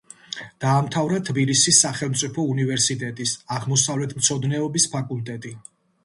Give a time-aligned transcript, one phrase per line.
[0.63, 5.53] დაამთავრა თბილისის სახელმწიფო უნივერსიტეტის აღმოსავლეთმცოდნეობის ფაკულტეტი.